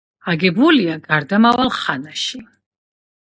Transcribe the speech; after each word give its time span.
აგებულია 0.31 0.95
გარდამავალ 1.03 1.71
ხანაში. 1.75 2.41